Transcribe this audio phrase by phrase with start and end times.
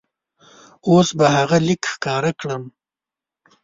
[0.89, 2.63] اوس به هغه لیک ښکاره کړم.